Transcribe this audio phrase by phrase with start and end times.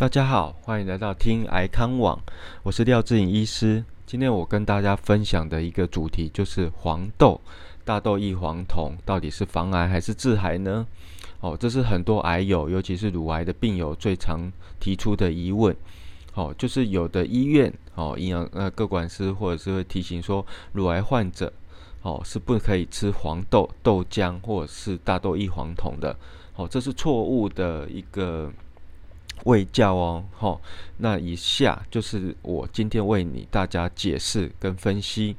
[0.00, 2.18] 大家好，欢迎来到听癌康网，
[2.62, 3.84] 我是廖志颖医师。
[4.06, 7.38] 今天我跟大家分享的一个主题就是黄豆、
[7.84, 10.86] 大豆异黄酮到底是防癌还是致癌呢？
[11.40, 14.50] 哦，这是很多癌友，尤其是乳癌的病友最常
[14.80, 15.76] 提出的疑问。
[16.32, 21.52] 哦，就是有的医院哦，营养呃各管师或者是会提醒说，乳癌患者
[22.00, 26.16] 哦是不可以吃黄豆、豆浆或者是大豆异黄酮的。
[26.56, 28.50] 哦，这是错误的一个。
[29.44, 30.60] 卫教哦，好，
[30.98, 35.36] 那以下就是我今天为你大家解释跟分析。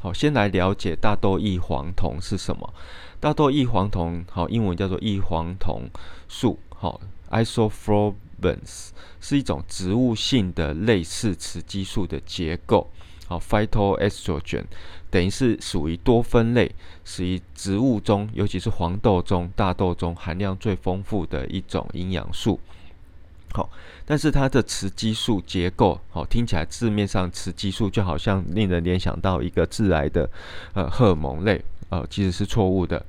[0.00, 2.74] 好，先来了解大豆异黄酮是什么。
[3.18, 5.88] 大豆异黄酮，好，英文叫做异黄酮
[6.28, 8.90] 素，好，isoflavins，
[9.20, 12.88] 是一种植物性的类似雌激素的结构，
[13.26, 14.64] 好，phytoestrogen，
[15.10, 16.72] 等于是属于多酚类，
[17.04, 22.60] 属于植物中，尤其是黄豆中、大豆中含量最丰富的一种营养素。
[23.52, 23.68] 好，
[24.04, 30.28] 但是它的雌激素结构，好听起来字面上雌激素就好像令人联想到一个致癌的
[30.74, 33.04] 呃荷尔蒙类，呃其实是错误的。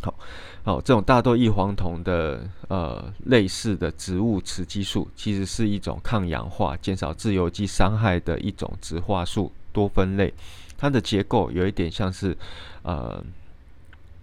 [0.00, 0.14] 好，
[0.62, 10.32] 好这种大豆异黄酮的呃类似的植物雌激素，其实是一种抗氧化、减少自由基伤害的一种植化素多酚类，
[10.78, 12.36] 它的结构有一点像是
[12.82, 13.22] 呃。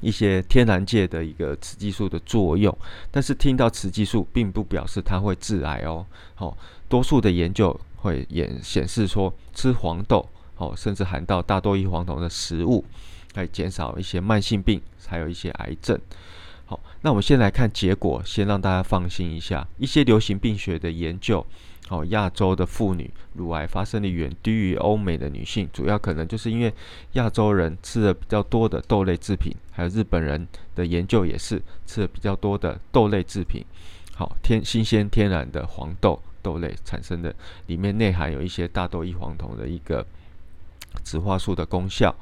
[0.00, 2.76] 一些天然界的一个雌激素的作用，
[3.10, 6.04] 但是听到雌激素并不表示它会致癌哦。
[6.34, 6.56] 好，
[6.88, 12.84] 多数的研究会演显示说，吃黄豆，哦，甚至含到大多异黄酮的食物，
[13.34, 15.98] 来减少一些慢性病，还有一些癌症。
[16.68, 19.66] 好，那我们先来看结果，先让大家放心一下。
[19.78, 21.44] 一些流行病学的研究。
[21.88, 26.70] 哦，亚洲的妇女乳癌发生率远低于欧美的女性，主要可能就是因为
[27.12, 33.64] 亚洲人吃的比较多的豆类制品，还有日本人的研究也是吃的比较多的豆类制品。
[34.14, 37.34] 好，天新鲜天然的黄豆豆类产生的，
[37.68, 40.06] 里面内含有一些大豆异黄酮的一个
[41.04, 42.14] 植化素的功效。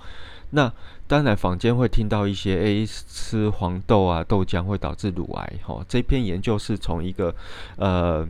[0.50, 0.72] 那
[1.06, 5.52] 当然，坊间会听到一些，诶，吃黄豆啊豆浆会导致乳癌。
[5.62, 7.34] 哈，这篇研究是从一个
[7.76, 8.26] 呃。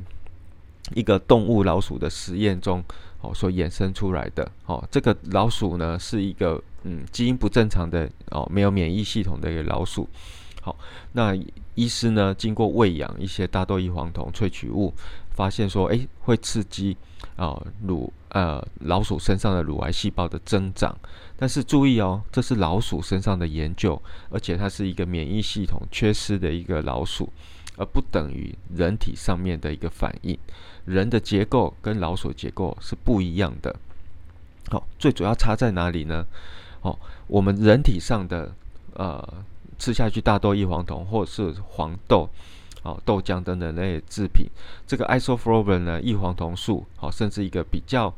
[0.95, 2.81] 一个动物老鼠的实验中，
[3.21, 10.09] 哦，所衍生出来的，哦，这个老鼠呢是一个嗯基因不正常的哦，没有免疫系统的一个老鼠。
[10.63, 10.77] 好，
[11.11, 11.37] 那
[11.75, 14.95] 医师呢经过喂养一些大豆异黄酮萃取物，
[15.37, 16.97] 发现说，诶，会刺激
[17.37, 20.99] 啊乳呃老鼠身上的乳癌细胞的增长。
[21.37, 27.31] 但是注意哦，这是老鼠身上的研究，而且它是一个免疫系统缺失的一个老鼠。
[27.79, 30.39] 而不等于人体上面的一个反应，
[30.87, 33.77] 人的结构跟老鼠结构是不一样的。
[34.71, 36.25] 好，最主要差在哪里呢？
[36.81, 38.51] 哦，我们人体上的
[38.95, 39.23] 呃
[39.79, 42.27] 吃下去大豆异黄酮或是黄豆、
[42.87, 44.47] 哦豆浆等等类制品，
[44.87, 48.15] 这个 isoflavin 呢异黄酮素，好，甚至一个比较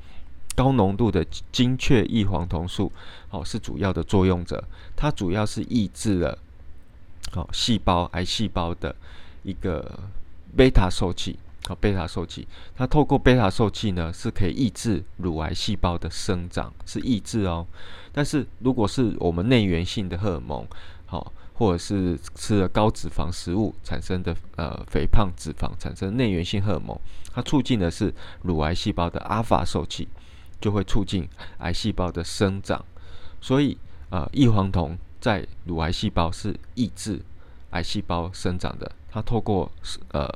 [0.54, 2.92] 高浓度的精确异黄酮素，
[3.28, 4.62] 好是主要的作用者。
[4.94, 6.38] 它主要是抑制了
[7.32, 8.94] 好细胞癌细胞的。
[9.44, 9.98] 一个
[10.54, 12.46] 贝塔受器，好，贝塔受器，
[12.76, 17.64] 它透过贝塔受器呢，是可以抑制乳癌细胞的生长，是抑制哦。
[18.12, 20.66] 但是如果是我们内源性的荷尔蒙，
[21.10, 26.96] 好，或者是吃了高脂肪食物产生的呃肥胖脂肪产生内源性荷尔蒙，
[27.32, 30.06] 它促进的是乳癌细胞的阿法受器，
[30.60, 31.26] 就会促进
[31.60, 32.84] 癌细胞的生长。
[33.41, 33.78] 所以
[34.10, 37.20] 呃，异黄酮在乳癌细胞是抑制
[37.70, 38.92] 癌细胞生长的。
[39.10, 39.70] 它透过
[40.12, 40.28] 呃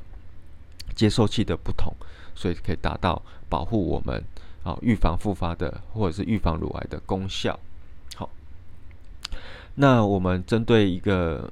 [0.95, 1.93] 接受器的不同，
[2.33, 4.23] 所以可以达到保护我们
[4.63, 7.59] 啊预防复发的或者是预防乳癌的功效。
[9.75, 11.51] 那我们针对一个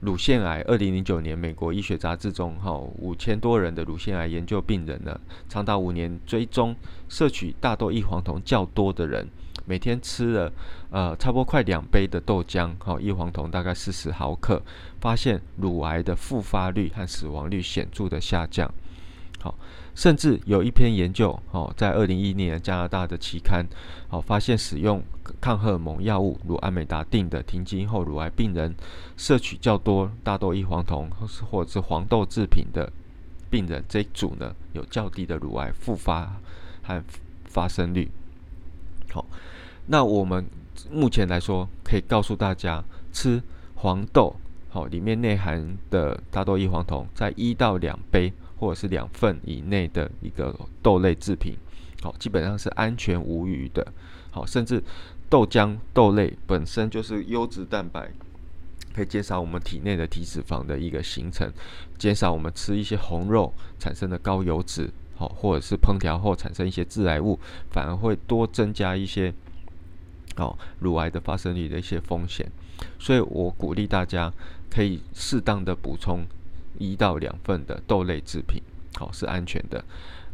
[0.00, 6.76] 乳腺癌，二零零九年美国医学杂志中，哈五千多人的乳腺癌研究病人呢，长达五年追踪，
[7.08, 9.26] 摄取大豆异黄酮较多的人。
[9.64, 10.52] 每天吃了
[10.90, 14.62] 呃差不多快两杯的豆浆，哈异黄酮大概四十毫克，
[15.00, 18.72] 发现乳癌的复发率和死亡率显著的下降。
[19.40, 19.54] 好，
[19.94, 23.66] 甚至有一篇研究，哦，在二零一一年加拿大的期刊，
[24.10, 25.02] 哦发现使用
[25.40, 28.74] 抗荷尔蒙药物如安美达定的停经后乳癌病人，
[29.16, 31.08] 摄取较多大豆异黄酮
[31.50, 32.92] 或者是黄豆制品的
[33.50, 36.32] 病人，这一组呢有较低的乳癌复发
[36.82, 37.02] 和
[37.44, 38.10] 发生率。
[39.12, 39.24] 好。
[39.90, 40.44] 那我们
[40.92, 43.42] 目前来说，可以告诉大家，吃
[43.74, 44.36] 黄豆，
[44.68, 51.56] 好，里面内含的大豆异黄酮在一到两杯或者是两份以内的一个豆类制品，
[52.02, 53.86] 好，基本上是安全无虞的，
[54.30, 54.82] 好，甚至
[55.28, 58.10] 豆浆豆类本身就是优质蛋白，
[58.94, 61.50] 可以减少我们体内的体脂肪的一个形成，
[61.98, 67.38] 减少我们吃一些红肉产生的高油脂，好，或者是烹调后产生一些致癌物，
[67.70, 69.32] 反而会多增加一些，
[70.36, 72.50] 哦，乳癌的发生率的一些风险。
[72.98, 74.32] 所以我鼓励大家
[74.70, 76.24] 可以适当的补充
[76.78, 78.62] 一到两份的豆类制品，
[78.96, 79.84] 好，是安全的。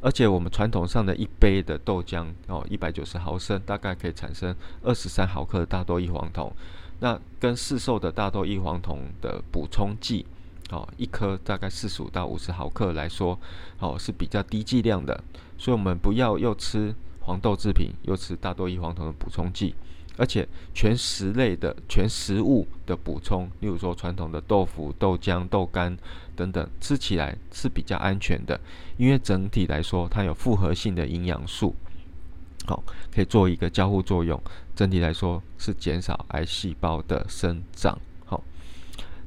[0.00, 6.52] 而且我们传统上的一杯的豆浆哦，一百九十毫升，大概可以产生二十三毫克的大豆异黄酮。
[7.00, 10.26] 那跟市售的大豆异黄酮的补充剂，
[10.70, 13.38] 哦，一颗大概四十五到五十毫克来说，
[13.79, 15.19] 哦是比较低剂量的。
[15.56, 19.75] 所以，我们不要又吃黄豆制品，又吃大豆异黄酮的补充剂。
[20.17, 25.97] 而且全食类的全食物的补充，例如说传统的豆腐、豆浆、豆干
[26.37, 28.61] 等等，吃起来是比较安全的，
[28.97, 31.75] 因为整体来说它有复合性的营养素，
[32.67, 32.83] 好，
[33.13, 34.41] 可以做一个交互作用，
[34.77, 37.99] 整体来说是减少癌细胞的生长。
[38.25, 38.41] 好，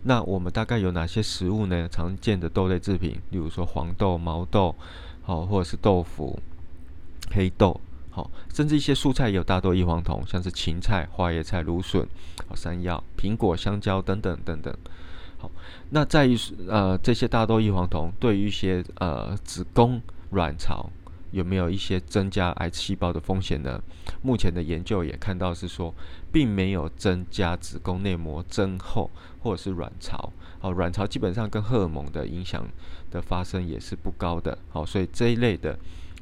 [0.04, 1.90] 那我们大概有哪些食物呢？
[1.90, 4.74] 常见的豆类制品，例如说黄豆、毛豆，
[5.22, 6.40] 好，或者是豆腐、
[7.32, 7.82] 黑豆。
[8.18, 12.04] 好，甚至一些蔬菜也有大豆异黄酮，像是芹菜、花椰菜、芦笋、
[12.48, 14.76] 好山药、苹果、香蕉等等等等。
[15.38, 15.52] 好，
[15.92, 16.36] 那在于
[16.68, 20.90] 呃这些大豆异黄酮对于一些呃子宫、卵巢
[21.30, 23.80] 有没有一些增加癌细胞的风险呢？
[24.24, 25.94] 目前的研究也看到是说，
[26.32, 29.12] 并没有增加子宫内膜增厚
[29.44, 30.34] 或者是卵巢。
[30.58, 32.66] 好，卵巢基本上跟荷尔蒙的影响
[33.12, 34.58] 的发生也是不高的。
[34.72, 35.78] 好，所以这一类的。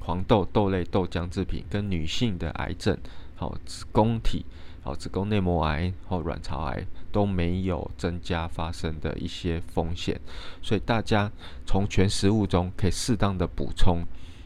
[0.05, 2.95] 黄豆豆类豆浆制品跟女性的癌症，
[3.35, 4.45] 好子宫体、
[4.83, 10.21] 好子宫内膜癌或卵巢癌都没有增加发生的一些风险，
[10.61, 11.31] 所以大家
[11.65, 14.03] 从全食物中可以适当的补充，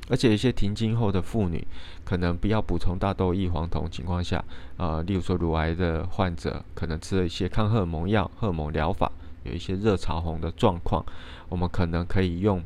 [0.08, 1.68] 而且一些停经后的妇女
[2.06, 4.42] 可能不要补充大豆异黄酮情况下，
[4.78, 9.12] 呃，例如说乳癌的患者可能吃了一些抗荷尔蒙药、荷尔蒙疗法，
[9.44, 11.06] 有一些热潮红的状况，
[11.50, 12.64] 我们可能可以用，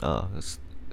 [0.00, 0.26] 呃。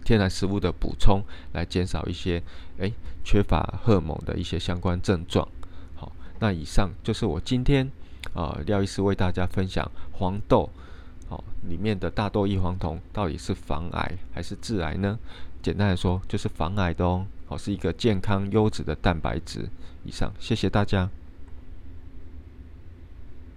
[0.05, 1.21] 天然食物的补充，
[1.51, 2.41] 来减少一些
[2.77, 2.93] 诶
[3.25, 5.45] 缺乏荷尔蒙的一些相关症状。
[5.95, 7.91] 好，那以上就是我今天
[8.33, 10.69] 啊廖医师为大家分享黄豆
[11.27, 15.19] 好里面的大豆异黄酮到底是防癌还是致癌呢？
[15.61, 17.25] 简单来说就是防癌的哦。
[17.47, 19.67] 好，是一个健康优质的蛋白质。
[20.03, 21.09] 以上，谢谢大家。